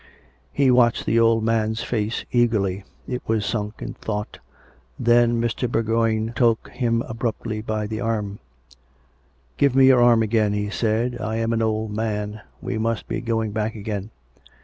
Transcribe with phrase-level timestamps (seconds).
[0.51, 2.85] He watched the old man's face eagerly.
[3.07, 4.39] It was sunk in thought....
[4.97, 5.71] Then Mr.
[5.71, 8.39] Bour goign took him abruptly by the arm."
[9.59, 12.41] Give me your arm again," he said," I am an old man.
[12.63, 14.09] We must be going back again.